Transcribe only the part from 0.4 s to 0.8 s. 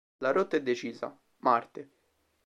è